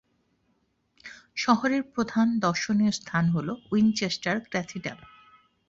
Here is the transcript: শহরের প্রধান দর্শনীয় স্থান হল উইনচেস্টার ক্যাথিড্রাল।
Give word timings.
শহরের 1.35 1.83
প্রধান 1.93 2.27
দর্শনীয় 2.39 2.91
স্থান 2.91 3.25
হল 3.29 3.47
উইনচেস্টার 3.71 4.35
ক্যাথিড্রাল। 4.51 4.99